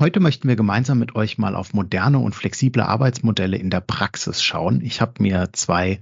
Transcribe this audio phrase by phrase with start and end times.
[0.00, 4.44] Heute möchten wir gemeinsam mit euch mal auf moderne und flexible Arbeitsmodelle in der Praxis
[4.44, 4.80] schauen.
[4.80, 6.00] Ich habe mir zwei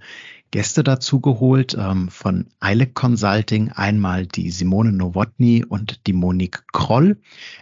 [0.51, 7.17] Gäste dazu geholt ähm, von ILEC Consulting, einmal die Simone Nowotny und die Monique Kroll.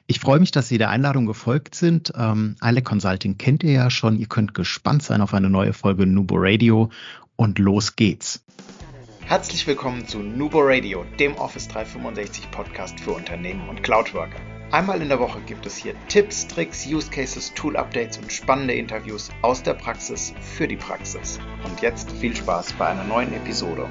[0.08, 2.12] Ich freue mich, dass Sie der Einladung gefolgt sind.
[2.16, 4.18] Ähm, ILEC Consulting kennt ihr ja schon.
[4.18, 6.90] Ihr könnt gespannt sein auf eine neue Folge Nubo Radio
[7.36, 8.44] und los geht's.
[9.20, 14.40] Herzlich willkommen zu Nubo Radio, dem Office 365 Podcast für Unternehmen und Cloudworker.
[14.70, 18.74] Einmal in der Woche gibt es hier Tipps, Tricks, Use Cases, Tool Updates und spannende
[18.74, 21.38] Interviews aus der Praxis für die Praxis.
[21.64, 23.86] Und jetzt viel Spaß bei einer neuen Episode.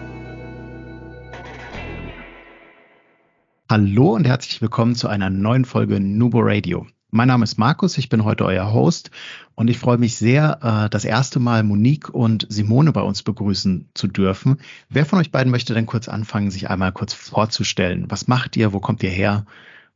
[3.70, 6.86] Hallo und herzlich willkommen zu einer neuen Folge Nubo Radio.
[7.12, 9.12] Mein Name ist Markus, ich bin heute euer Host
[9.54, 13.90] und ich freue mich sehr, äh, das erste Mal Monique und Simone bei uns begrüßen
[13.94, 14.58] zu dürfen.
[14.90, 18.06] Wer von euch beiden möchte denn kurz anfangen, sich einmal kurz vorzustellen?
[18.10, 18.74] Was macht ihr?
[18.74, 19.46] Wo kommt ihr her?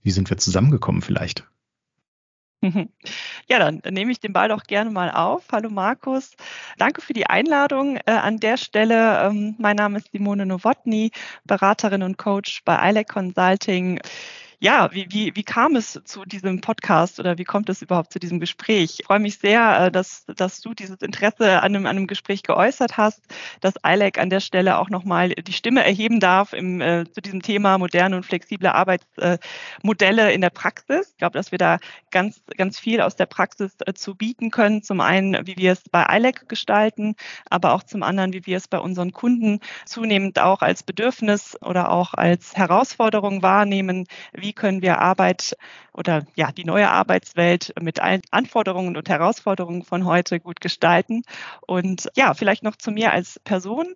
[0.08, 1.46] Wie sind wir zusammengekommen vielleicht?
[3.50, 5.44] Ja, dann nehme ich den Ball doch gerne mal auf.
[5.52, 6.32] Hallo Markus.
[6.77, 9.22] Danke für die Einladung äh, an der Stelle.
[9.22, 11.12] Ähm, mein Name ist Simone Nowotny,
[11.44, 13.99] Beraterin und Coach bei ILEC Consulting
[14.60, 18.18] ja, wie, wie, wie kam es zu diesem Podcast oder wie kommt es überhaupt zu
[18.18, 18.98] diesem Gespräch?
[18.99, 22.41] Ich freue mich sehr, äh, dass, dass du dieses Interesse an einem, an einem Gespräch
[22.41, 23.22] geäußert hast,
[23.62, 27.44] dass ILEC an der Stelle auch nochmal die Stimme erheben darf im, äh, zu diesem
[27.44, 31.12] Thema moderne und flexible Arbeitsmodelle in der Praxis.
[31.12, 31.77] Ich glaube, dass wir da
[32.10, 34.82] ganz, ganz viel aus der Praxis äh, zu bieten können.
[34.82, 37.16] Zum einen, wie wir es bei ILEC gestalten,
[37.52, 41.92] aber auch zum anderen, wie wir es bei unseren Kunden zunehmend auch als Bedürfnis oder
[41.92, 45.57] auch als Herausforderung wahrnehmen, wie wie können wir Arbeit
[45.98, 51.23] oder ja, die neue Arbeitswelt mit allen Anforderungen und Herausforderungen von heute gut gestalten.
[51.65, 53.87] Und ja, vielleicht noch zu mir als Person.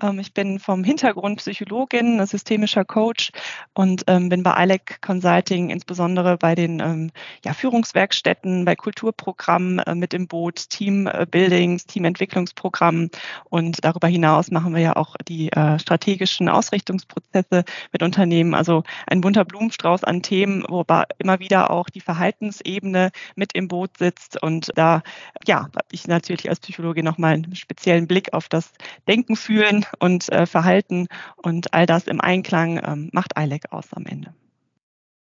[0.00, 3.32] Ähm, ich bin vom Hintergrund Psychologin, systemischer Coach
[3.74, 7.10] und ähm, bin bei ILEC Consulting insbesondere bei den ähm,
[7.44, 13.10] ja, Führungswerkstätten, bei Kulturprogrammen äh, mit im Boot, Teambuildings, Teamentwicklungsprogrammen
[13.50, 18.54] und darüber hinaus machen wir ja auch die äh, strategischen Ausrichtungsprozesse mit Unternehmen.
[18.54, 23.98] Also ein bunter Blumenstrauß an Themen, wobei immer wieder auch die Verhaltensebene mit im Boot
[23.98, 24.42] sitzt.
[24.42, 25.02] Und da,
[25.46, 28.72] ja, habe ich natürlich als Psychologe nochmal einen speziellen Blick auf das
[29.06, 34.06] Denken, Fühlen und äh, Verhalten und all das im Einklang ähm, macht ILEC aus am
[34.06, 34.34] Ende.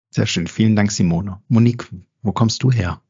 [0.10, 0.48] Sehr schön.
[0.48, 1.42] Vielen Dank, Simone.
[1.48, 1.90] Monique,
[2.22, 3.02] wo kommst du her?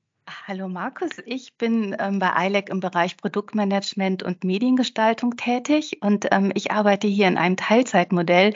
[0.45, 6.51] Hallo Markus, ich bin ähm, bei ILEC im Bereich Produktmanagement und Mediengestaltung tätig und ähm,
[6.53, 8.53] ich arbeite hier in einem Teilzeitmodell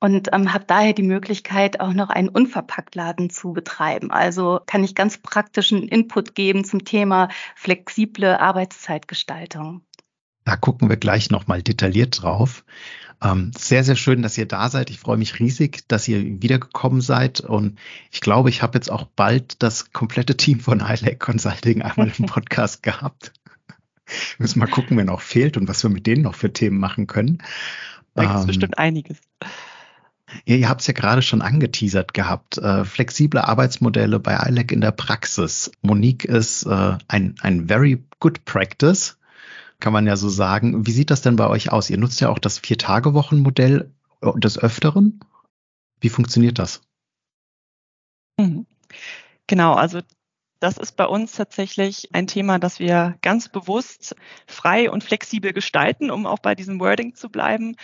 [0.00, 4.10] und ähm, habe daher die Möglichkeit, auch noch einen Unverpacktladen zu betreiben.
[4.10, 9.82] Also kann ich ganz praktischen Input geben zum Thema flexible Arbeitszeitgestaltung.
[10.44, 12.64] Da gucken wir gleich nochmal detailliert drauf.
[13.22, 14.88] Ähm, sehr, sehr schön, dass ihr da seid.
[14.88, 17.40] Ich freue mich riesig, dass ihr wiedergekommen seid.
[17.40, 17.78] Und
[18.10, 22.24] ich glaube, ich habe jetzt auch bald das komplette Team von ILEC Consulting einmal im
[22.26, 23.34] Podcast gehabt.
[24.38, 27.06] Müssen mal gucken, wer noch fehlt und was wir mit denen noch für Themen machen
[27.06, 27.42] können.
[28.14, 29.18] Da gibt es ähm, bestimmt einiges.
[30.44, 32.58] Ja, ihr habt es ja gerade schon angeteasert gehabt.
[32.58, 35.70] Äh, flexible Arbeitsmodelle bei ILEC in der Praxis.
[35.82, 39.18] Monique ist äh, ein, ein very good practice,
[39.80, 40.86] kann man ja so sagen.
[40.86, 41.90] Wie sieht das denn bei euch aus?
[41.90, 43.90] Ihr nutzt ja auch das Vier-Tage-Wochen-Modell
[44.22, 45.20] äh, des Öfteren.
[46.00, 46.82] Wie funktioniert das?
[48.38, 48.66] Mhm.
[49.46, 50.00] Genau, also
[50.60, 54.14] das ist bei uns tatsächlich ein Thema, das wir ganz bewusst
[54.46, 57.76] frei und flexibel gestalten, um auch bei diesem Wording zu bleiben.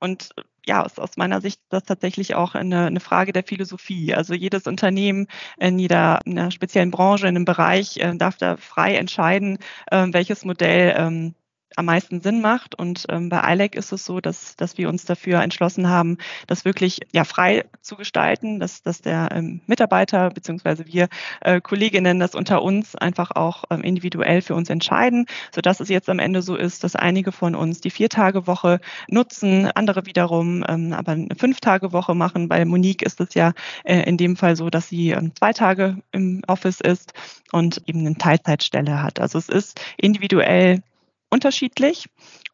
[0.00, 0.30] Und
[0.66, 4.14] ja, ist aus meiner Sicht das tatsächlich auch eine, eine Frage der Philosophie.
[4.14, 5.26] Also jedes Unternehmen
[5.58, 9.58] in jeder in einer speziellen Branche, in einem Bereich äh, darf da frei entscheiden,
[9.90, 11.34] äh, welches Modell ähm,
[11.78, 12.74] am meisten Sinn macht.
[12.74, 16.64] Und ähm, bei ILEC ist es so, dass, dass wir uns dafür entschlossen haben, das
[16.64, 21.08] wirklich ja frei zu gestalten, dass, dass der ähm, Mitarbeiter beziehungsweise wir
[21.40, 26.08] äh, Kolleginnen das unter uns einfach auch ähm, individuell für uns entscheiden, sodass es jetzt
[26.08, 31.12] am Ende so ist, dass einige von uns die Vier-Tage-Woche nutzen, andere wiederum ähm, aber
[31.12, 32.48] eine Fünf-Tage-Woche machen.
[32.48, 33.52] Bei Monique ist es ja
[33.84, 37.12] äh, in dem Fall so, dass sie ähm, zwei Tage im Office ist
[37.52, 39.20] und eben eine Teilzeitstelle hat.
[39.20, 40.82] Also es ist individuell
[41.30, 42.06] unterschiedlich.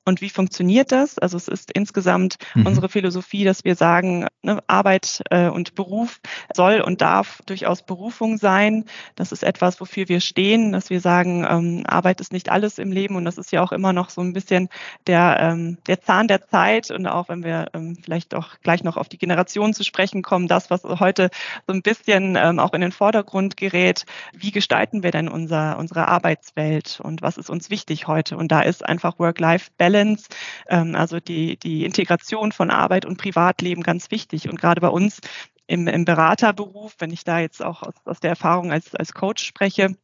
[0.06, 1.18] Und wie funktioniert das?
[1.18, 2.66] Also es ist insgesamt mhm.
[2.66, 6.20] unsere Philosophie, dass wir sagen, ne, Arbeit äh, und Beruf
[6.54, 8.84] soll und darf durchaus Berufung sein.
[9.16, 12.92] Das ist etwas, wofür wir stehen, dass wir sagen, ähm, Arbeit ist nicht alles im
[12.92, 14.68] Leben und das ist ja auch immer noch so ein bisschen
[15.06, 18.98] der, ähm, der Zahn der Zeit und auch wenn wir ähm, vielleicht auch gleich noch
[18.98, 21.30] auf die Generation zu sprechen kommen, das, was heute
[21.66, 24.04] so ein bisschen ähm, auch in den Vordergrund gerät,
[24.34, 28.36] wie gestalten wir denn unser, unsere Arbeitswelt und was ist uns wichtig heute?
[28.36, 30.28] Und da ist einfach Work-Life-Balance Balance,
[30.68, 34.48] ähm, also die, die Integration von Arbeit und Privatleben ganz wichtig.
[34.48, 35.20] Und gerade bei uns
[35.66, 39.44] im, im Beraterberuf, wenn ich da jetzt auch aus, aus der Erfahrung als, als Coach
[39.44, 39.96] spreche,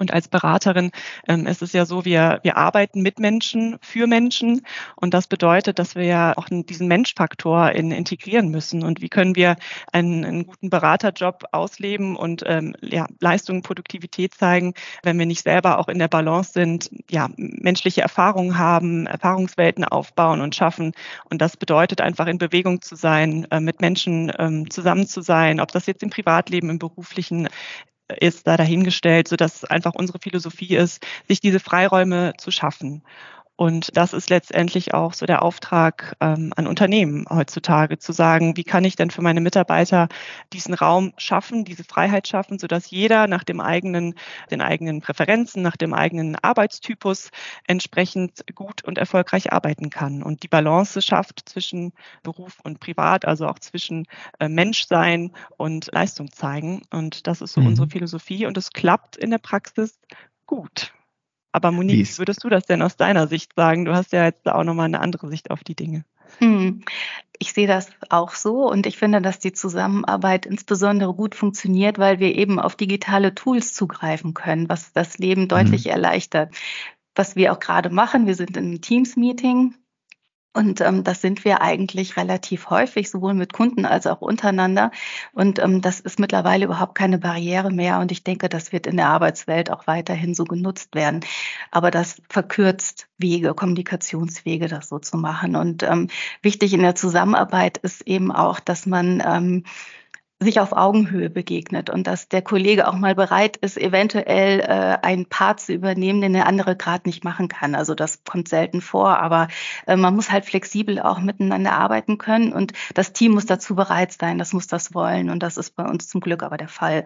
[0.00, 0.90] und als Beraterin
[1.28, 4.62] ähm, ist es ja so, wir, wir arbeiten mit Menschen, für Menschen.
[4.96, 8.82] Und das bedeutet, dass wir ja auch diesen Menschfaktor in, integrieren müssen.
[8.82, 9.56] Und wie können wir
[9.92, 15.78] einen, einen guten Beraterjob ausleben und ähm, ja, Leistung, Produktivität zeigen, wenn wir nicht selber
[15.78, 20.92] auch in der Balance sind, ja, menschliche Erfahrungen haben, Erfahrungswelten aufbauen und schaffen.
[21.28, 25.60] Und das bedeutet einfach in Bewegung zu sein, äh, mit Menschen ähm, zusammen zu sein,
[25.60, 27.48] ob das jetzt im Privatleben, im beruflichen
[28.18, 33.02] ist da dahingestellt, sodass einfach unsere Philosophie ist, sich diese Freiräume zu schaffen.
[33.60, 38.64] Und das ist letztendlich auch so der Auftrag ähm, an Unternehmen heutzutage, zu sagen, wie
[38.64, 40.08] kann ich denn für meine Mitarbeiter
[40.54, 44.14] diesen Raum schaffen, diese Freiheit schaffen, sodass jeder nach dem eigenen,
[44.50, 47.28] den eigenen Präferenzen, nach dem eigenen Arbeitstypus
[47.66, 51.92] entsprechend gut und erfolgreich arbeiten kann und die Balance schafft zwischen
[52.22, 54.06] Beruf und Privat, also auch zwischen
[54.38, 56.80] äh, Menschsein und Leistung zeigen.
[56.90, 57.66] Und das ist so mhm.
[57.66, 60.00] unsere Philosophie und es klappt in der Praxis
[60.46, 60.94] gut.
[61.52, 63.84] Aber Monique, wie würdest du das denn aus deiner Sicht sagen?
[63.84, 66.04] Du hast ja jetzt auch nochmal eine andere Sicht auf die Dinge.
[66.38, 66.82] Hm.
[67.38, 72.20] Ich sehe das auch so und ich finde, dass die Zusammenarbeit insbesondere gut funktioniert, weil
[72.20, 75.92] wir eben auf digitale Tools zugreifen können, was das Leben deutlich mhm.
[75.92, 76.54] erleichtert.
[77.16, 79.74] Was wir auch gerade machen, wir sind in einem Teams-Meeting
[80.52, 84.90] und ähm, das sind wir eigentlich relativ häufig, sowohl mit Kunden als auch untereinander.
[85.32, 88.00] Und ähm, das ist mittlerweile überhaupt keine Barriere mehr.
[88.00, 91.20] Und ich denke, das wird in der Arbeitswelt auch weiterhin so genutzt werden.
[91.70, 95.54] Aber das verkürzt Wege, Kommunikationswege, das so zu machen.
[95.54, 96.08] Und ähm,
[96.42, 99.64] wichtig in der Zusammenarbeit ist eben auch, dass man ähm,
[100.42, 105.26] sich auf Augenhöhe begegnet und dass der Kollege auch mal bereit ist, eventuell äh, einen
[105.26, 107.74] Part zu übernehmen, den der andere gerade nicht machen kann.
[107.74, 109.48] Also das kommt selten vor, aber
[109.86, 114.12] äh, man muss halt flexibel auch miteinander arbeiten können und das Team muss dazu bereit
[114.12, 117.04] sein, das muss das wollen und das ist bei uns zum Glück aber der Fall.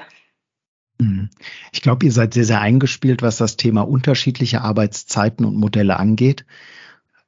[1.01, 1.29] Mhm.
[1.73, 6.47] Ich glaube, ihr seid sehr, sehr eingespielt, was das Thema unterschiedliche Arbeitszeiten und Modelle angeht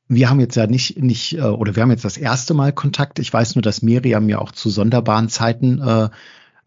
[0.09, 3.19] wir haben jetzt ja nicht, nicht, äh, oder wir haben jetzt das erste Mal Kontakt.
[3.19, 6.09] Ich weiß nur, dass Miriam mir auch zu sonderbaren Zeiten äh,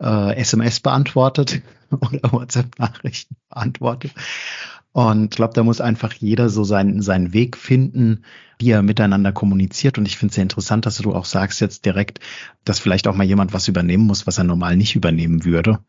[0.01, 4.13] äh, SMS beantwortet oder WhatsApp-Nachrichten beantwortet.
[4.91, 8.23] Und ich glaube, da muss einfach jeder so seinen, seinen Weg finden,
[8.57, 9.97] wie er miteinander kommuniziert.
[9.97, 12.19] Und ich finde es sehr interessant, dass du auch sagst jetzt direkt,
[12.65, 15.79] dass vielleicht auch mal jemand was übernehmen muss, was er normal nicht übernehmen würde.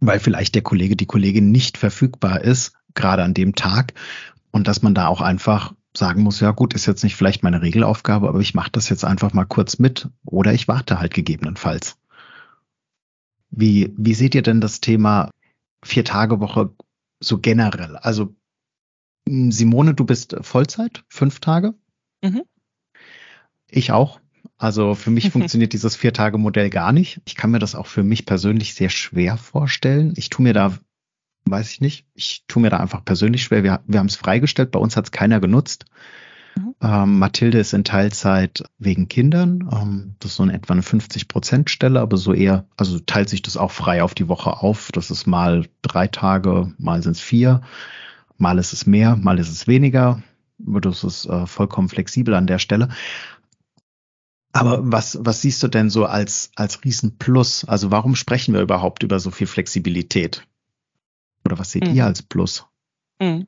[0.00, 3.94] Weil vielleicht der Kollege, die Kollegin nicht verfügbar ist, gerade an dem Tag.
[4.50, 7.62] Und dass man da auch einfach sagen muss, ja gut, ist jetzt nicht vielleicht meine
[7.62, 11.96] Regelaufgabe, aber ich mache das jetzt einfach mal kurz mit oder ich warte halt gegebenenfalls.
[13.50, 15.30] Wie, wie seht ihr denn das Thema
[15.84, 16.74] Vier-Tage-Woche
[17.20, 17.96] so generell?
[17.96, 18.34] Also
[19.28, 21.74] hm, Simone, du bist Vollzeit, fünf Tage?
[22.22, 22.42] Mhm.
[23.68, 24.20] Ich auch.
[24.56, 27.20] Also für mich funktioniert dieses Vier-Tage-Modell gar nicht.
[27.24, 30.14] Ich kann mir das auch für mich persönlich sehr schwer vorstellen.
[30.16, 30.76] Ich tue mir da
[31.46, 32.06] weiß ich nicht.
[32.14, 33.62] Ich tue mir da einfach persönlich schwer.
[33.62, 35.84] Wir, wir haben es freigestellt, bei uns hat es keiner genutzt.
[36.56, 36.74] Mhm.
[36.80, 39.68] Ähm, Mathilde ist in Teilzeit wegen Kindern.
[39.72, 43.56] Ähm, das ist so in etwa eine 50-Prozent-Stelle, aber so eher, also teilt sich das
[43.56, 44.90] auch frei auf die Woche auf.
[44.92, 47.62] Das ist mal drei Tage, mal sind es vier,
[48.38, 50.22] mal ist es mehr, mal ist es weniger.
[50.58, 52.88] Das ist äh, vollkommen flexibel an der Stelle.
[54.52, 57.64] Aber was, was siehst du denn so als, als Riesenplus?
[57.64, 60.46] Also warum sprechen wir überhaupt über so viel Flexibilität?
[61.54, 61.94] Oder was seht mhm.
[61.94, 62.66] ihr als Plus?
[63.20, 63.46] Mhm.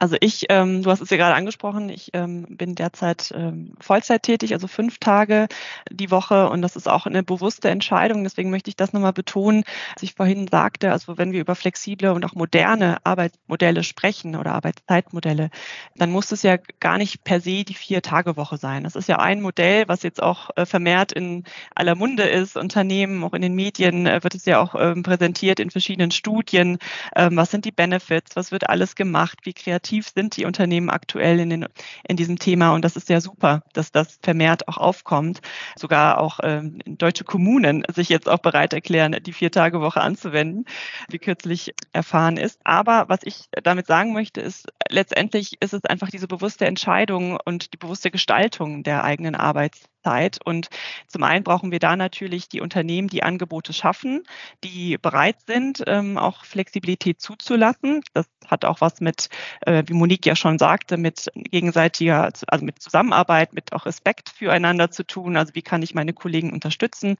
[0.00, 4.22] Also ich, ähm, du hast es ja gerade angesprochen, ich ähm, bin derzeit ähm, Vollzeit
[4.22, 5.48] tätig, also fünf Tage
[5.90, 8.22] die Woche und das ist auch eine bewusste Entscheidung.
[8.22, 9.64] Deswegen möchte ich das nochmal betonen,
[9.94, 14.52] was ich vorhin sagte, also wenn wir über flexible und auch moderne Arbeitsmodelle sprechen oder
[14.52, 15.50] Arbeitszeitmodelle,
[15.96, 18.84] dann muss es ja gar nicht per se die Vier-Tage-Woche sein.
[18.84, 21.42] Das ist ja ein Modell, was jetzt auch äh, vermehrt in
[21.74, 22.56] aller Munde ist.
[22.56, 26.78] Unternehmen, auch in den Medien äh, wird es ja auch ähm, präsentiert in verschiedenen Studien.
[27.16, 28.36] Ähm, was sind die Benefits?
[28.36, 29.40] Was wird alles gemacht?
[29.42, 31.66] Wie kreativ aktiv sind die Unternehmen aktuell in, den,
[32.06, 32.74] in diesem Thema.
[32.74, 35.40] Und das ist ja super, dass das vermehrt auch aufkommt.
[35.76, 40.66] Sogar auch ähm, deutsche Kommunen sich jetzt auch bereit erklären, die Vier-Tage-Woche anzuwenden,
[41.08, 42.60] wie kürzlich erfahren ist.
[42.64, 47.72] Aber was ich damit sagen möchte, ist, letztendlich ist es einfach diese bewusste Entscheidung und
[47.72, 50.38] die bewusste Gestaltung der eigenen Arbeits Zeit.
[50.44, 50.68] Und
[51.06, 54.22] zum einen brauchen wir da natürlich die Unternehmen, die Angebote schaffen,
[54.64, 58.02] die bereit sind, ähm, auch Flexibilität zuzulassen.
[58.14, 59.28] Das hat auch was mit,
[59.62, 64.90] äh, wie Monique ja schon sagte, mit gegenseitiger, also mit Zusammenarbeit, mit auch Respekt füreinander
[64.90, 65.36] zu tun.
[65.36, 67.16] Also wie kann ich meine Kollegen unterstützen?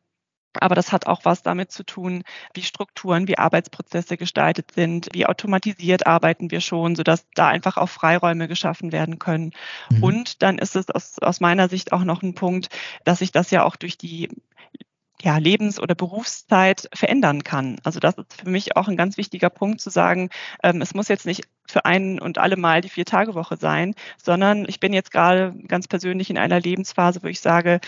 [0.54, 2.24] Aber das hat auch was damit zu tun,
[2.54, 7.88] wie Strukturen, wie Arbeitsprozesse gestaltet sind, wie automatisiert arbeiten wir schon, sodass da einfach auch
[7.88, 9.52] Freiräume geschaffen werden können.
[9.90, 10.02] Mhm.
[10.02, 12.68] Und dann ist es aus, aus meiner Sicht auch noch ein Punkt,
[13.04, 14.28] dass sich das ja auch durch die
[15.20, 17.76] ja, Lebens- oder Berufszeit verändern kann.
[17.82, 20.30] Also das ist für mich auch ein ganz wichtiger Punkt zu sagen,
[20.62, 24.78] ähm, es muss jetzt nicht für einen und alle Mal die Vier-Tage-Woche sein, sondern ich
[24.78, 27.80] bin jetzt gerade ganz persönlich in einer Lebensphase, wo ich sage,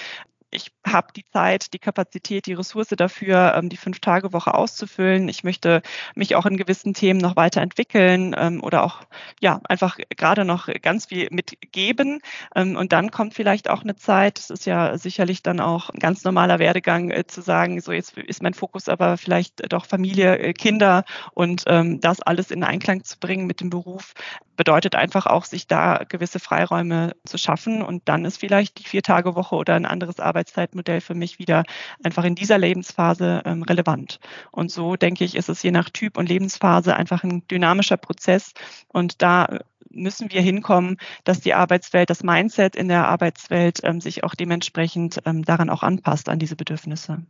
[0.51, 5.29] ich habe die Zeit, die Kapazität, die Ressource dafür, ähm, die Fünf-Tage-Woche auszufüllen.
[5.29, 5.83] Ich möchte
[6.15, 9.03] mich auch in gewissen Themen noch weiterentwickeln ähm, oder auch
[9.41, 12.21] ja einfach gerade noch ganz viel mitgeben.
[12.55, 16.01] Ähm, und dann kommt vielleicht auch eine Zeit, das ist ja sicherlich dann auch ein
[16.01, 20.39] ganz normaler Werdegang, äh, zu sagen, so jetzt ist mein Fokus aber vielleicht doch Familie,
[20.39, 24.15] äh, Kinder und das alles in Einklang zu bringen mit dem Beruf,
[24.61, 27.81] bedeutet einfach auch, sich da gewisse Freiräume zu schaffen.
[27.81, 31.65] Und dann ist vielleicht die Vier-Tage-Woche oder ein anderes Arbeitszeitmodell für mich wieder
[32.03, 34.21] einfach in dieser Lebensphase ähm, relevant.
[34.51, 38.53] Und so denke ich, ist es je nach Typ und Lebensphase einfach ein dynamischer Prozess.
[38.89, 44.25] Und da müssen wir hinkommen, dass die Arbeitswelt, das Mindset in der Arbeitswelt ähm, sich
[44.25, 47.23] auch dementsprechend ähm, daran auch anpasst, an diese Bedürfnisse.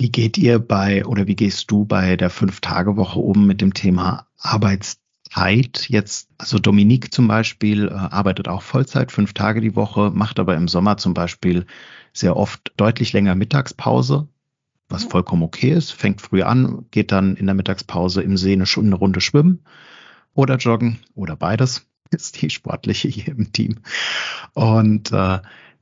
[0.00, 4.26] Wie geht ihr bei oder wie gehst du bei der Fünf-Tage-Woche um mit dem Thema
[4.38, 5.07] Arbeitszeit?
[5.30, 10.38] Zeit jetzt, also Dominique zum Beispiel äh, arbeitet auch Vollzeit, fünf Tage die Woche, macht
[10.38, 11.66] aber im Sommer zum Beispiel
[12.12, 14.28] sehr oft deutlich länger Mittagspause,
[14.88, 18.64] was vollkommen okay ist, fängt früh an, geht dann in der Mittagspause im See eine,
[18.64, 19.64] eine Runde schwimmen
[20.34, 23.80] oder joggen oder beides, ist die sportliche hier im Team.
[24.54, 25.40] Und äh,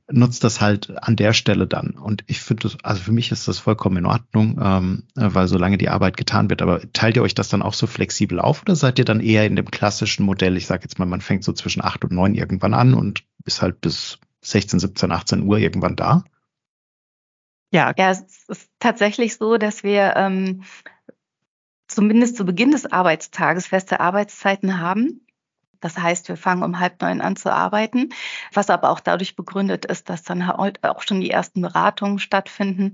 [0.09, 1.91] nutzt das halt an der Stelle dann.
[1.91, 5.77] Und ich finde das, also für mich ist das vollkommen in Ordnung, ähm, weil solange
[5.77, 8.75] die Arbeit getan wird, aber teilt ihr euch das dann auch so flexibel auf oder
[8.75, 11.51] seid ihr dann eher in dem klassischen Modell, ich sage jetzt mal, man fängt so
[11.51, 15.95] zwischen acht und neun irgendwann an und ist halt bis 16, 17, 18 Uhr irgendwann
[15.95, 16.23] da?
[17.71, 20.63] Ja, ja es ist tatsächlich so, dass wir ähm,
[21.87, 25.26] zumindest zu Beginn des Arbeitstages feste Arbeitszeiten haben.
[25.79, 28.09] Das heißt, wir fangen um halb neun an zu arbeiten,
[28.53, 32.93] was aber auch dadurch begründet ist, dass dann auch schon die ersten Beratungen stattfinden.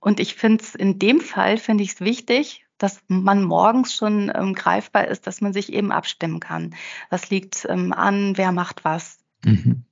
[0.00, 4.30] Und ich finde es in dem Fall, finde ich es wichtig, dass man morgens schon
[4.34, 6.74] ähm, greifbar ist, dass man sich eben abstimmen kann.
[7.10, 9.18] Was liegt ähm, an, wer macht was.
[9.44, 9.84] Mhm.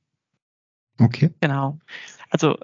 [0.98, 1.34] Okay.
[1.40, 1.78] Genau.
[2.30, 2.56] Also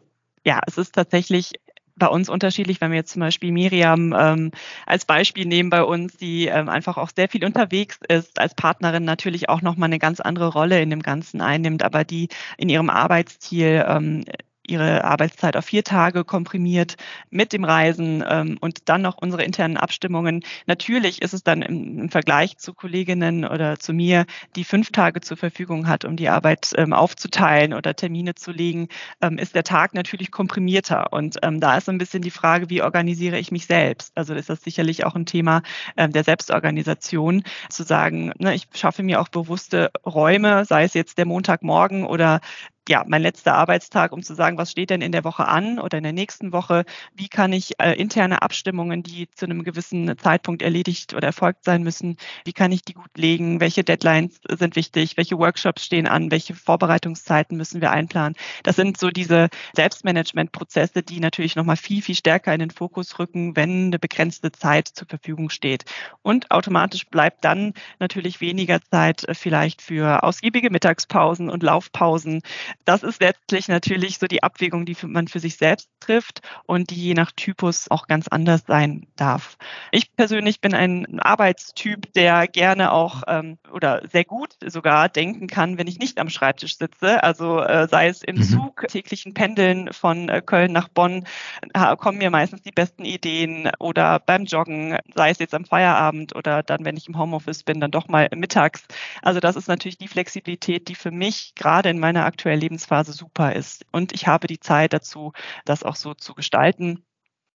[0.44, 1.52] ja, es ist tatsächlich
[1.96, 4.50] bei uns unterschiedlich, wenn wir jetzt zum Beispiel Miriam ähm,
[4.86, 9.04] als Beispiel nehmen bei uns, die ähm, einfach auch sehr viel unterwegs ist, als Partnerin
[9.04, 12.90] natürlich auch nochmal eine ganz andere Rolle in dem Ganzen einnimmt, aber die in ihrem
[12.90, 14.24] Arbeitsziel ähm,
[14.66, 16.96] ihre Arbeitszeit auf vier Tage komprimiert
[17.30, 20.44] mit dem Reisen ähm, und dann noch unsere internen Abstimmungen.
[20.66, 24.26] Natürlich ist es dann im, im, Vergleich zu Kolleginnen oder zu mir,
[24.56, 28.88] die fünf Tage zur Verfügung hat, um die Arbeit ähm, aufzuteilen oder Termine zu legen,
[29.20, 31.12] ähm, ist der Tag natürlich komprimierter.
[31.12, 34.12] Und ähm, da ist so ein bisschen die Frage, wie organisiere ich mich selbst?
[34.14, 35.62] Also ist das sicherlich auch ein Thema
[35.96, 41.18] ähm, der Selbstorganisation, zu sagen, ne, ich schaffe mir auch bewusste Räume, sei es jetzt
[41.18, 42.40] der Montagmorgen oder
[42.88, 45.98] ja, mein letzter Arbeitstag, um zu sagen, was steht denn in der Woche an oder
[45.98, 46.84] in der nächsten Woche?
[47.14, 51.84] Wie kann ich äh, interne Abstimmungen, die zu einem gewissen Zeitpunkt erledigt oder erfolgt sein
[51.84, 53.60] müssen, wie kann ich die gut legen?
[53.60, 55.16] Welche Deadlines sind wichtig?
[55.16, 56.32] Welche Workshops stehen an?
[56.32, 58.34] Welche Vorbereitungszeiten müssen wir einplanen?
[58.64, 63.54] Das sind so diese Selbstmanagement-Prozesse, die natürlich nochmal viel, viel stärker in den Fokus rücken,
[63.54, 65.84] wenn eine begrenzte Zeit zur Verfügung steht.
[66.22, 72.42] Und automatisch bleibt dann natürlich weniger Zeit äh, vielleicht für ausgiebige Mittagspausen und Laufpausen
[72.84, 77.02] das ist letztlich natürlich so die Abwägung, die man für sich selbst trifft und die
[77.02, 79.56] je nach Typus auch ganz anders sein darf.
[79.90, 85.78] Ich persönlich bin ein Arbeitstyp, der gerne auch ähm, oder sehr gut sogar denken kann,
[85.78, 87.22] wenn ich nicht am Schreibtisch sitze.
[87.22, 88.42] Also äh, sei es im mhm.
[88.42, 91.26] Zug, täglichen Pendeln von äh, Köln nach Bonn,
[91.74, 96.34] äh, kommen mir meistens die besten Ideen oder beim Joggen, sei es jetzt am Feierabend
[96.34, 98.84] oder dann, wenn ich im Homeoffice bin, dann doch mal mittags.
[99.22, 103.54] Also das ist natürlich die Flexibilität, die für mich gerade in meiner aktuellen Lebensphase super
[103.54, 103.84] ist.
[103.92, 105.32] Und ich habe die Zeit dazu,
[105.64, 107.04] das auch so zu gestalten.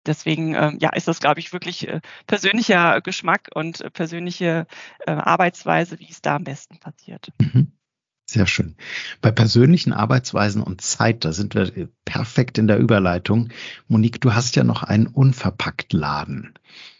[0.06, 4.66] Deswegen ähm, ja, ist das, glaube ich, wirklich äh, persönlicher Geschmack und äh, persönliche
[5.06, 7.28] äh, Arbeitsweise, wie es da am besten passiert.
[7.40, 7.72] Mhm.
[8.32, 8.76] Sehr schön.
[9.20, 13.50] Bei persönlichen Arbeitsweisen und Zeit, da sind wir perfekt in der Überleitung.
[13.88, 16.54] Monique, du hast ja noch einen Unverpacktladen.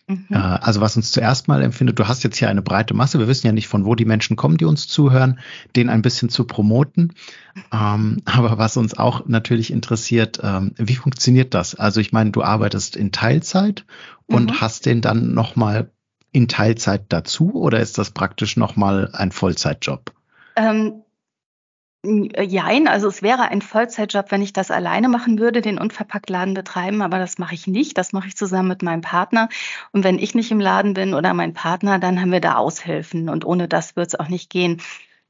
[0.08, 0.26] Mhm.
[0.28, 3.18] Äh, also was uns zuerst mal empfindet, du hast jetzt hier eine breite Masse.
[3.18, 5.40] Wir wissen ja nicht, von wo die Menschen kommen, die uns zuhören,
[5.74, 7.14] den ein bisschen zu promoten.
[7.72, 11.74] Ähm, aber was uns auch natürlich interessiert, ähm, wie funktioniert das?
[11.74, 13.86] Also ich meine, du arbeitest in Teilzeit
[14.26, 14.60] und mhm.
[14.60, 15.90] hast den dann nochmal
[16.30, 20.12] in Teilzeit dazu oder ist das praktisch nochmal ein Vollzeitjob?
[20.56, 21.01] Ähm, äh,
[22.04, 27.00] jein, also es wäre ein Vollzeitjob, wenn ich das alleine machen würde, den Unverpacktladen betreiben,
[27.00, 27.96] aber das mache ich nicht.
[27.96, 29.48] Das mache ich zusammen mit meinem Partner.
[29.92, 33.28] Und wenn ich nicht im Laden bin oder mein Partner, dann haben wir da Aushilfen
[33.28, 34.80] und ohne das wird es auch nicht gehen.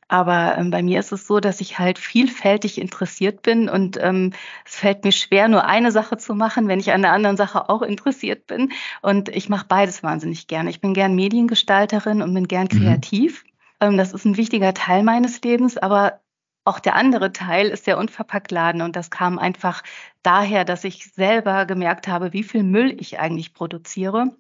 [0.08, 4.32] Aber ähm, bei mir ist es so, dass ich halt vielfältig interessiert bin und ähm,
[4.66, 7.68] es fällt mir schwer, nur eine Sache zu machen, wenn ich an der anderen Sache
[7.70, 8.72] auch interessiert bin.
[9.00, 10.70] Und ich mache beides wahnsinnig gerne.
[10.70, 12.78] Ich bin gern Mediengestalterin und bin gern mhm.
[12.78, 13.44] kreativ.
[13.80, 13.96] Mhm.
[13.96, 16.20] Das ist ein wichtiger Teil meines Lebens, aber
[16.64, 19.82] auch der andere Teil ist der Unverpacktladen und das kam einfach
[20.22, 24.36] daher, dass ich selber gemerkt habe, wie viel Müll ich eigentlich produziere.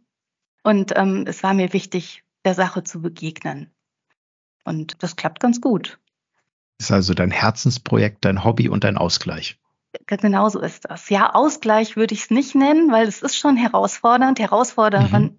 [0.62, 3.72] Und ähm, es war mir wichtig, der Sache zu begegnen.
[4.64, 5.98] Und das klappt ganz gut.
[6.78, 9.58] Ist also dein Herzensprojekt, dein Hobby und dein Ausgleich.
[10.06, 11.08] Genau so ist das.
[11.10, 14.38] Ja, Ausgleich würde ich es nicht nennen, weil es ist schon herausfordernd.
[14.38, 15.38] Herausfordernd, mhm.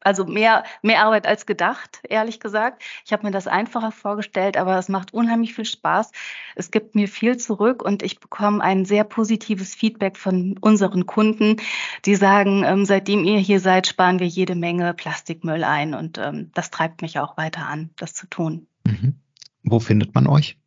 [0.00, 2.82] Also mehr, mehr Arbeit als gedacht, ehrlich gesagt.
[3.04, 6.12] Ich habe mir das einfacher vorgestellt, aber es macht unheimlich viel Spaß.
[6.54, 11.56] Es gibt mir viel zurück und ich bekomme ein sehr positives Feedback von unseren Kunden,
[12.04, 16.50] die sagen, ähm, seitdem ihr hier seid, sparen wir jede Menge Plastikmüll ein und ähm,
[16.54, 18.66] das treibt mich auch weiter an, das zu tun.
[18.86, 19.16] Mhm.
[19.62, 20.58] Wo findet man euch?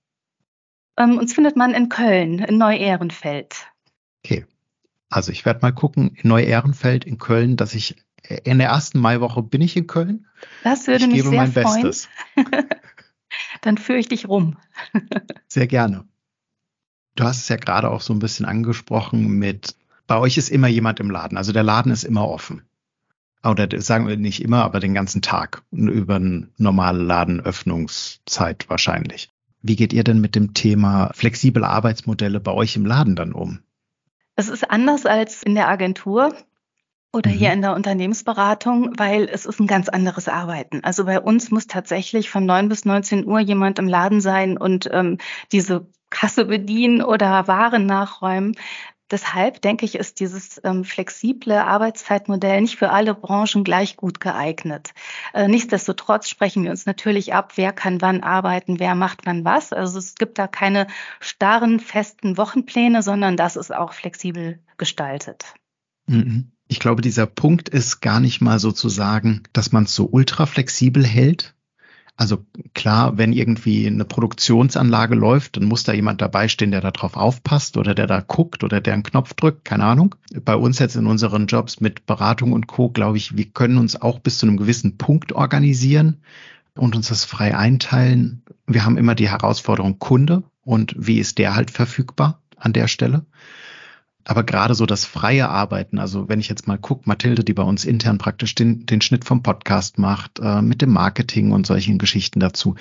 [0.97, 3.67] Ähm, uns findet man in Köln, in Neu-Ehrenfeld.
[4.23, 4.45] Okay.
[5.09, 7.95] Also ich werde mal gucken, in Neu-Ehrenfeld, in Köln, dass ich
[8.43, 10.27] in der ersten Maiwoche bin ich in Köln.
[10.63, 11.83] Das würde ich mich gebe sehr mein freuen.
[11.83, 12.09] Bestes.
[13.61, 14.57] Dann führe ich dich rum.
[15.47, 16.05] sehr gerne.
[17.15, 19.75] Du hast es ja gerade auch so ein bisschen angesprochen mit,
[20.07, 21.38] bei euch ist immer jemand im Laden.
[21.38, 22.63] Also der Laden ist immer offen.
[23.43, 25.63] Oder sagen wir nicht immer, aber den ganzen Tag.
[25.71, 29.29] Über eine normale Ladenöffnungszeit wahrscheinlich.
[29.61, 33.59] Wie geht ihr denn mit dem Thema flexible Arbeitsmodelle bei euch im Laden dann um?
[34.35, 36.33] Es ist anders als in der Agentur
[37.11, 37.35] oder mhm.
[37.35, 40.83] hier in der Unternehmensberatung, weil es ist ein ganz anderes Arbeiten.
[40.83, 44.89] Also bei uns muss tatsächlich von 9 bis 19 Uhr jemand im Laden sein und
[44.91, 45.17] ähm,
[45.51, 48.55] diese Kasse bedienen oder Waren nachräumen.
[49.11, 54.91] Deshalb denke ich, ist dieses ähm, flexible Arbeitszeitmodell nicht für alle Branchen gleich gut geeignet.
[55.33, 59.73] Äh, nichtsdestotrotz sprechen wir uns natürlich ab, wer kann wann arbeiten, wer macht wann was.
[59.73, 60.85] Also es gibt da keine
[61.19, 65.55] starren, festen Wochenpläne, sondern das ist auch flexibel gestaltet.
[66.05, 66.51] Mhm.
[66.69, 71.05] Ich glaube, dieser Punkt ist gar nicht mal sozusagen, dass man es so ultra flexibel
[71.05, 71.53] hält,
[72.19, 77.15] also klar, wenn irgendwie eine Produktionsanlage läuft, dann muss da jemand dabei stehen, der darauf
[77.15, 80.15] aufpasst oder der da guckt oder der einen Knopf drückt, keine Ahnung.
[80.43, 84.01] Bei uns jetzt in unseren Jobs mit Beratung und Co, glaube ich, wir können uns
[84.01, 86.17] auch bis zu einem gewissen Punkt organisieren
[86.75, 88.41] und uns das frei einteilen.
[88.67, 93.25] Wir haben immer die Herausforderung Kunde und wie ist der halt verfügbar an der Stelle.
[94.25, 97.63] Aber gerade so das freie Arbeiten, also wenn ich jetzt mal gucke, Mathilde, die bei
[97.63, 101.97] uns intern praktisch den, den Schnitt vom Podcast macht, äh, mit dem Marketing und solchen
[101.97, 102.75] Geschichten dazu,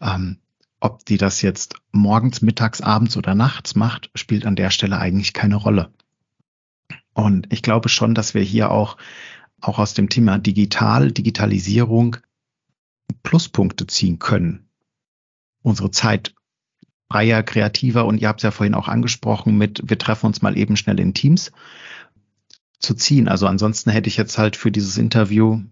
[0.00, 0.38] ähm,
[0.80, 5.32] ob die das jetzt morgens, mittags, abends oder nachts macht, spielt an der Stelle eigentlich
[5.32, 5.92] keine Rolle.
[7.12, 8.96] Und ich glaube schon, dass wir hier auch,
[9.60, 12.16] auch aus dem Thema Digital, Digitalisierung
[13.24, 14.68] Pluspunkte ziehen können.
[15.62, 16.34] Unsere Zeit
[17.10, 20.56] freier, kreativer und ihr habt es ja vorhin auch angesprochen mit, wir treffen uns mal
[20.56, 21.52] eben schnell in Teams
[22.78, 23.28] zu ziehen.
[23.28, 25.62] Also ansonsten hätte ich jetzt halt für dieses Interview,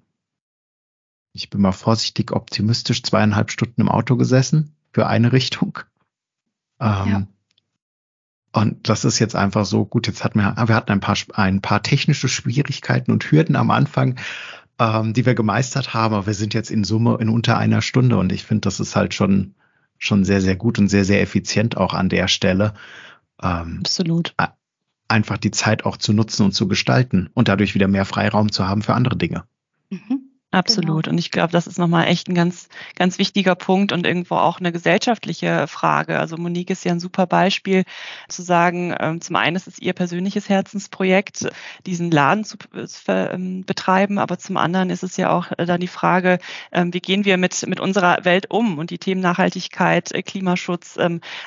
[1.32, 5.78] ich bin mal vorsichtig optimistisch, zweieinhalb Stunden im Auto gesessen für eine Richtung.
[6.80, 7.26] Ähm, ja.
[8.52, 10.06] Und das ist jetzt einfach so gut.
[10.06, 14.18] Jetzt hatten wir, wir hatten ein paar, ein paar technische Schwierigkeiten und Hürden am Anfang,
[14.78, 16.14] ähm, die wir gemeistert haben.
[16.14, 18.96] Aber wir sind jetzt in Summe in unter einer Stunde und ich finde, das ist
[18.96, 19.54] halt schon
[19.98, 22.74] schon sehr, sehr gut und sehr, sehr effizient auch an der Stelle.
[23.42, 24.34] Ähm, Absolut.
[25.08, 28.66] Einfach die Zeit auch zu nutzen und zu gestalten und dadurch wieder mehr Freiraum zu
[28.66, 29.44] haben für andere Dinge.
[29.90, 30.25] Mhm.
[30.56, 31.04] Absolut.
[31.04, 31.12] Genau.
[31.12, 34.58] Und ich glaube, das ist nochmal echt ein ganz, ganz wichtiger Punkt und irgendwo auch
[34.58, 36.18] eine gesellschaftliche Frage.
[36.18, 37.84] Also Monique ist ja ein super Beispiel
[38.28, 41.50] zu sagen, ähm, zum einen ist es ihr persönliches Herzensprojekt,
[41.84, 42.56] diesen Laden zu
[43.08, 46.38] ähm, betreiben, aber zum anderen ist es ja auch äh, dann die Frage,
[46.72, 50.96] ähm, wie gehen wir mit, mit unserer Welt um und die Themen Nachhaltigkeit, äh, Klimaschutz,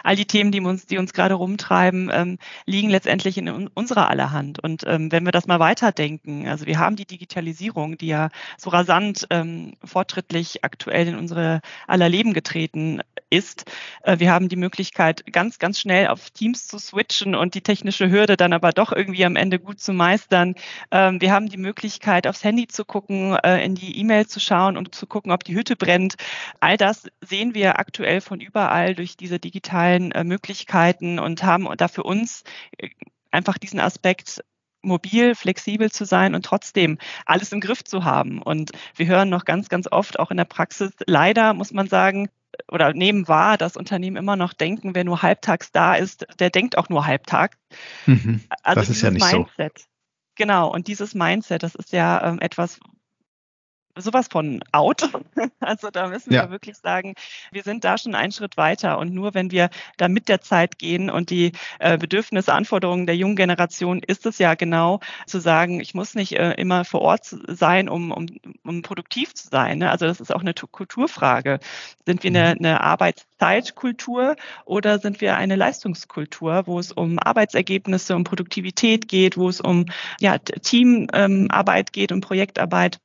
[0.04, 4.60] all die Themen, die uns, die uns gerade rumtreiben, liegen letztendlich in unserer aller Hand.
[4.60, 8.99] Und wenn wir das mal weiterdenken, also wir haben die Digitalisierung, die ja so rasant
[9.00, 13.66] rasant ähm, fortschrittlich aktuell in unsere aller Leben getreten ist.
[14.04, 18.10] Äh, wir haben die Möglichkeit, ganz, ganz schnell auf Teams zu switchen und die technische
[18.10, 20.56] Hürde dann aber doch irgendwie am Ende gut zu meistern.
[20.92, 24.78] Ähm, wir haben die Möglichkeit, aufs Handy zu gucken, äh, in die E-Mail zu schauen
[24.78, 26.16] und zu gucken, ob die Hütte brennt.
[26.60, 31.88] All das sehen wir aktuell von überall durch diese digitalen äh, Möglichkeiten und haben da
[31.88, 32.44] für uns
[33.32, 34.44] einfach diesen Aspekt
[34.82, 38.42] mobil, flexibel zu sein und trotzdem alles im Griff zu haben.
[38.42, 42.30] Und wir hören noch ganz, ganz oft auch in der Praxis, leider muss man sagen,
[42.68, 46.78] oder nehmen wahr, dass Unternehmen immer noch denken, wer nur halbtags da ist, der denkt
[46.78, 47.58] auch nur halbtags.
[48.06, 48.42] Mhm.
[48.63, 49.80] Also das ist ja nicht Mindset.
[49.80, 49.86] So.
[50.36, 52.80] Genau, und dieses Mindset, das ist ja ähm, etwas,
[54.02, 55.10] sowas von out.
[55.62, 56.44] Also da müssen ja.
[56.44, 57.14] wir wirklich sagen,
[57.52, 58.98] wir sind da schon einen Schritt weiter.
[58.98, 63.16] Und nur wenn wir da mit der Zeit gehen und die äh, Bedürfnisse, Anforderungen der
[63.16, 67.36] jungen Generation, ist es ja genau zu sagen, ich muss nicht äh, immer vor Ort
[67.48, 68.28] sein, um, um,
[68.64, 69.80] um produktiv zu sein.
[69.80, 69.92] Ne?
[69.92, 71.60] Also das ist auch eine Kulturfrage.
[72.06, 72.66] Sind wir eine, mhm.
[72.66, 74.36] eine Arbeitszeitkultur
[74.66, 79.86] oder sind wir eine Leistungskultur, wo es um Arbeitsergebnisse, um Produktivität geht, wo es um
[80.20, 83.00] ja, Teamarbeit geht, um Projektarbeit?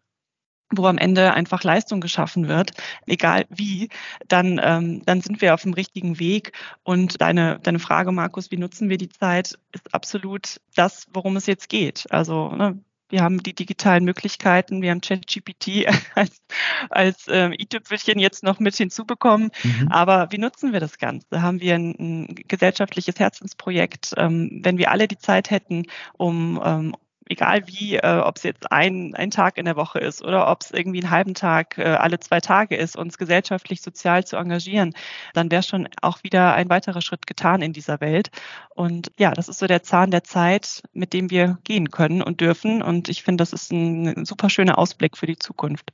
[0.76, 2.72] Wo am Ende einfach Leistung geschaffen wird,
[3.06, 3.88] egal wie,
[4.28, 6.52] dann, ähm, dann sind wir auf dem richtigen Weg.
[6.82, 11.46] Und deine, deine Frage, Markus, wie nutzen wir die Zeit, ist absolut das, worum es
[11.46, 12.06] jetzt geht.
[12.10, 12.78] Also ne,
[13.14, 16.42] wir haben die digitalen Möglichkeiten, wir haben ChatGPT als,
[16.90, 19.50] als ähm, i-Tüpfelchen jetzt noch mit hinzubekommen.
[19.62, 19.88] Mhm.
[19.88, 21.42] Aber wie nutzen wir das Ganze?
[21.42, 24.14] Haben wir ein, ein gesellschaftliches Herzensprojekt?
[24.16, 25.84] Ähm, wenn wir alle die Zeit hätten,
[26.14, 26.96] um ähm,
[27.28, 30.62] egal wie, äh, ob es jetzt ein, ein Tag in der Woche ist oder ob
[30.62, 34.94] es irgendwie einen halben Tag äh, alle zwei Tage ist, uns gesellschaftlich, sozial zu engagieren,
[35.32, 38.30] dann wäre schon auch wieder ein weiterer Schritt getan in dieser Welt.
[38.74, 42.40] Und ja, das ist so der Zahn der Zeit, mit dem wir gehen können und
[42.40, 42.82] dürfen.
[42.82, 45.92] Und ich finde, das ist ein super schöner Ausblick für die Zukunft.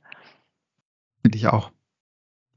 [1.21, 1.71] Finde ich auch.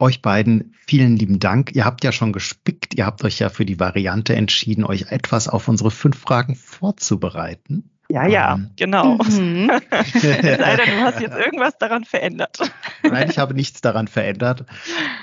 [0.01, 1.75] Euch beiden vielen lieben Dank.
[1.77, 2.95] Ihr habt ja schon gespickt.
[2.95, 7.94] Ihr habt euch ja für die Variante entschieden, euch etwas auf unsere fünf Fragen vorzubereiten.
[8.11, 8.71] Ja, ja, ähm.
[8.77, 9.17] genau.
[9.17, 9.69] Mhm.
[9.90, 12.59] Leider, du hast jetzt irgendwas daran verändert.
[13.03, 14.67] Nein, ich habe nichts daran verändert.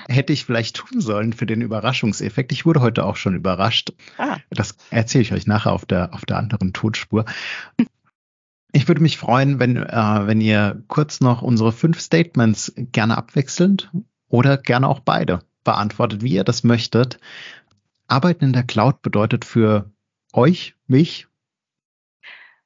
[0.08, 2.50] Hätte ich vielleicht tun sollen für den Überraschungseffekt.
[2.52, 3.92] Ich wurde heute auch schon überrascht.
[4.18, 4.38] Ah.
[4.50, 7.24] Das erzähle ich euch nachher auf der, auf der anderen Tonspur.
[8.72, 13.90] Ich würde mich freuen, wenn, äh, wenn ihr kurz noch unsere fünf Statements gerne abwechselnd
[14.28, 17.18] oder gerne auch beide beantwortet, wie ihr das möchtet.
[18.08, 19.90] Arbeiten in der Cloud bedeutet für
[20.32, 21.28] euch, mich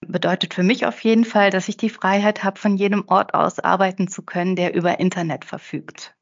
[0.06, 3.58] bedeutet für mich auf jeden Fall, dass ich die Freiheit habe, von jedem Ort aus
[3.58, 6.14] arbeiten zu können, der über Internet verfügt.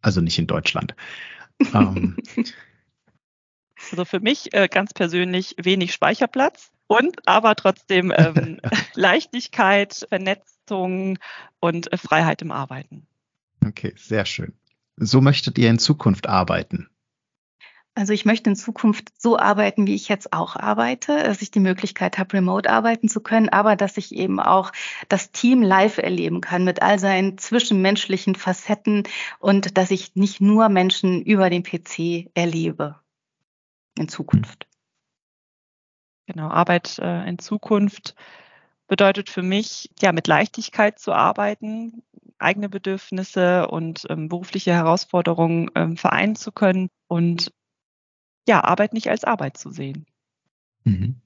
[0.00, 0.94] Also nicht in Deutschland.
[1.74, 2.16] ähm.
[3.92, 8.60] Also für mich äh, ganz persönlich wenig Speicherplatz und aber trotzdem ähm,
[8.94, 11.18] Leichtigkeit, Vernetzung
[11.60, 13.06] und äh, Freiheit im Arbeiten.
[13.64, 14.52] Okay, sehr schön.
[14.96, 16.90] So möchtet ihr in Zukunft arbeiten?
[17.98, 21.58] Also ich möchte in Zukunft so arbeiten, wie ich jetzt auch arbeite, dass ich die
[21.58, 24.70] Möglichkeit habe, remote arbeiten zu können, aber dass ich eben auch
[25.08, 29.02] das Team live erleben kann mit all seinen zwischenmenschlichen Facetten
[29.40, 33.00] und dass ich nicht nur Menschen über den PC erlebe
[33.98, 34.68] in Zukunft.
[36.26, 38.14] Genau, Arbeit äh, in Zukunft
[38.86, 42.04] bedeutet für mich, ja, mit Leichtigkeit zu arbeiten,
[42.38, 47.50] eigene Bedürfnisse und ähm, berufliche Herausforderungen ähm, vereinen zu können und
[48.48, 50.06] ja, Arbeit nicht als Arbeit zu sehen.
[50.84, 51.16] Mhm.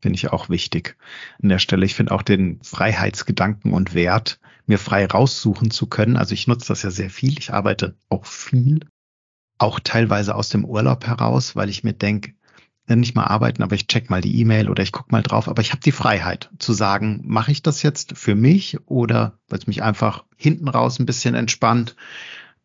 [0.00, 0.96] Finde ich auch wichtig
[1.42, 1.86] an der Stelle.
[1.86, 6.16] Ich finde auch den Freiheitsgedanken und Wert, mir frei raussuchen zu können.
[6.16, 7.38] Also ich nutze das ja sehr viel.
[7.38, 8.80] Ich arbeite auch viel,
[9.58, 12.34] auch teilweise aus dem Urlaub heraus, weil ich mir denke,
[12.88, 15.48] nicht mal arbeiten, aber ich check mal die E-Mail oder ich gucke mal drauf.
[15.48, 19.58] Aber ich habe die Freiheit zu sagen, mache ich das jetzt für mich oder weil
[19.58, 21.96] es mich einfach hinten raus ein bisschen entspannt,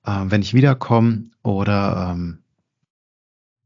[0.06, 2.40] äh, wenn ich wiederkomme oder ähm,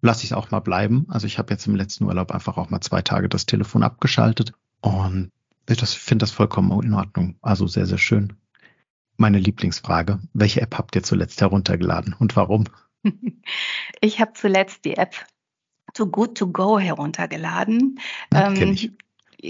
[0.05, 1.05] lasse ich es auch mal bleiben.
[1.09, 4.53] Also ich habe jetzt im letzten Urlaub einfach auch mal zwei Tage das Telefon abgeschaltet
[4.81, 5.31] und
[5.67, 7.35] ich finde das vollkommen in Ordnung.
[7.41, 8.33] Also sehr, sehr schön.
[9.17, 12.65] Meine Lieblingsfrage, welche App habt ihr zuletzt heruntergeladen und warum?
[14.01, 15.15] Ich habe zuletzt die App
[15.93, 17.99] Too Good To Go heruntergeladen.
[18.33, 18.91] Ja, ähm, kenn ich.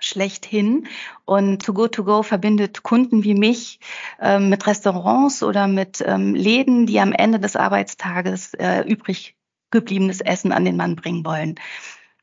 [0.04, 0.88] schlechthin.
[1.24, 3.80] Und To Go To Go verbindet Kunden wie mich
[4.20, 9.36] ähm, mit Restaurants oder mit ähm, Läden, die am Ende des Arbeitstages äh, übrig
[9.70, 11.56] gebliebenes Essen an den Mann bringen wollen.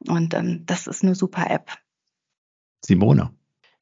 [0.08, 1.72] Und ähm, das ist eine super App.
[2.86, 3.32] Simone.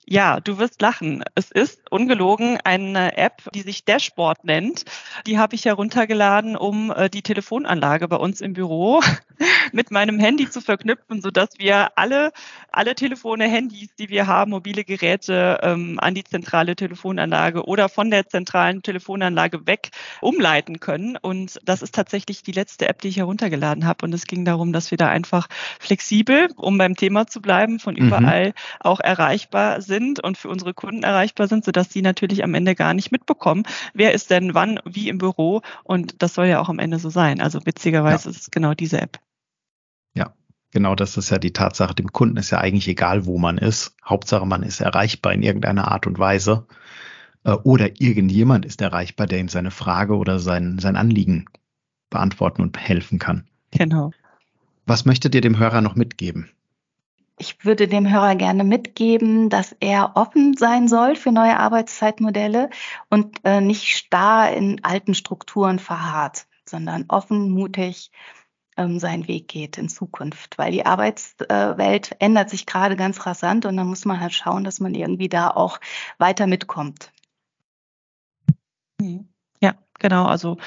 [0.10, 1.24] Ja, du wirst lachen.
[1.36, 4.86] Es ist ungelogen eine App, die sich Dashboard nennt.
[5.28, 9.02] Die habe ich heruntergeladen, um äh, die Telefonanlage bei uns im Büro
[9.72, 12.32] mit meinem Handy zu verknüpfen, sodass wir alle,
[12.72, 18.10] alle Telefone, Handys, die wir haben, mobile Geräte ähm, an die zentrale Telefonanlage oder von
[18.10, 19.90] der zentralen Telefonanlage weg
[20.22, 21.18] umleiten können.
[21.18, 24.06] Und das ist tatsächlich die letzte App, die ich heruntergeladen habe.
[24.06, 25.48] Und es ging darum, dass wir da einfach
[25.80, 28.08] flexibel, um beim Thema zu bleiben, von mhm.
[28.08, 32.54] überall auch erreichbar sind sind und für unsere Kunden erreichbar sind, sodass sie natürlich am
[32.54, 35.62] Ende gar nicht mitbekommen, wer ist denn wann, wie im Büro.
[35.84, 37.42] Und das soll ja auch am Ende so sein.
[37.42, 38.32] Also witzigerweise ja.
[38.32, 39.20] ist es genau diese App.
[40.72, 41.96] Genau das ist ja die Tatsache.
[41.96, 43.96] Dem Kunden ist ja eigentlich egal, wo man ist.
[44.04, 46.68] Hauptsache, man ist erreichbar in irgendeiner Art und Weise.
[47.44, 51.46] Äh, oder irgendjemand ist erreichbar, der ihm seine Frage oder sein, sein Anliegen
[52.10, 53.48] beantworten und helfen kann.
[53.72, 54.12] Genau.
[54.86, 56.50] Was möchtet ihr dem Hörer noch mitgeben?
[57.40, 62.70] Ich würde dem Hörer gerne mitgeben, dass er offen sein soll für neue Arbeitszeitmodelle
[63.10, 68.12] und äh, nicht starr in alten Strukturen verharrt, sondern offen, mutig
[68.78, 70.58] ähm, seinen Weg geht in Zukunft.
[70.58, 74.80] Weil die Arbeitswelt ändert sich gerade ganz rasant und dann muss man halt schauen, dass
[74.80, 75.80] man irgendwie da auch
[76.18, 77.12] weiter mitkommt.
[79.00, 79.28] Mhm.
[79.62, 80.26] Ja, genau.
[80.26, 80.58] Also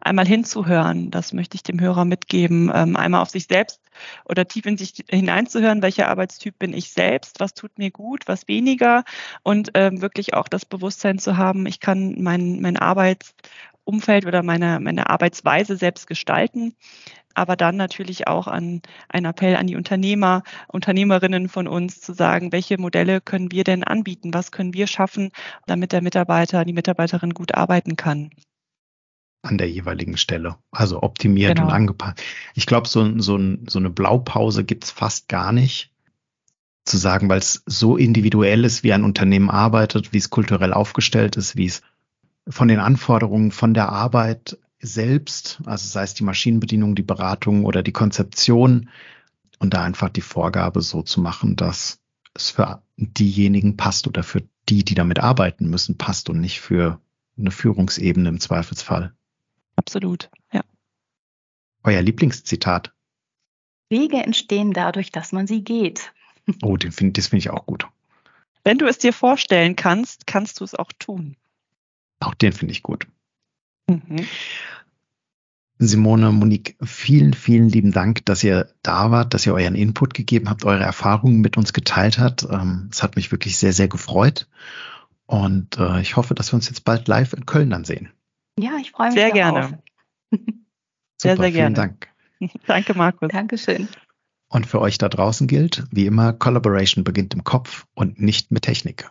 [0.00, 3.80] einmal hinzuhören, das möchte ich dem Hörer mitgeben, ähm, einmal auf sich selbst
[4.24, 8.46] oder tief in sich hineinzuhören, welcher Arbeitstyp bin ich selbst, was tut mir gut, was
[8.46, 9.04] weniger
[9.42, 12.76] und ähm, wirklich auch das Bewusstsein zu haben, ich kann mein, mein
[13.86, 16.74] Arbeitsumfeld oder meine, meine Arbeitsweise selbst gestalten
[17.38, 22.50] aber dann natürlich auch an ein Appell an die Unternehmer, Unternehmerinnen von uns zu sagen,
[22.50, 25.32] welche Modelle können wir denn anbieten, was können wir schaffen,
[25.66, 28.30] damit der Mitarbeiter, die Mitarbeiterin gut arbeiten kann
[29.42, 30.56] an der jeweiligen Stelle.
[30.72, 31.68] Also optimiert genau.
[31.68, 32.22] und angepasst.
[32.54, 35.92] Ich glaube, so, so, so eine Blaupause gibt's fast gar nicht
[36.86, 41.36] zu sagen, weil es so individuell ist, wie ein Unternehmen arbeitet, wie es kulturell aufgestellt
[41.36, 41.82] ist, wie es
[42.48, 47.82] von den Anforderungen von der Arbeit selbst, also sei es die Maschinenbedienung, die Beratung oder
[47.82, 48.90] die Konzeption
[49.58, 52.00] und da einfach die Vorgabe so zu machen, dass
[52.34, 57.00] es für diejenigen passt oder für die, die damit arbeiten müssen, passt und nicht für
[57.38, 59.14] eine Führungsebene im Zweifelsfall.
[59.76, 60.62] Absolut, ja.
[61.82, 62.92] Euer Lieblingszitat?
[63.88, 66.12] Wege entstehen dadurch, dass man sie geht.
[66.62, 67.86] Oh, den find, das finde ich auch gut.
[68.64, 71.36] Wenn du es dir vorstellen kannst, kannst du es auch tun.
[72.20, 73.06] Auch den finde ich gut.
[73.88, 74.26] Mhm.
[75.78, 80.48] Simone, Monique, vielen, vielen lieben Dank, dass ihr da wart, dass ihr euren Input gegeben
[80.48, 82.46] habt, eure Erfahrungen mit uns geteilt habt.
[82.50, 84.48] Ähm, es hat mich wirklich sehr, sehr gefreut.
[85.26, 88.10] Und äh, ich hoffe, dass wir uns jetzt bald live in Köln dann sehen.
[88.58, 89.18] Ja, ich freue mich.
[89.18, 89.82] Sehr gerne.
[91.20, 91.52] sehr, sehr gerne.
[91.52, 92.08] Vielen Dank.
[92.66, 93.28] Danke, Markus.
[93.30, 93.88] Dankeschön.
[94.48, 98.62] Und für euch da draußen gilt, wie immer, Collaboration beginnt im Kopf und nicht mit
[98.62, 99.10] Technik.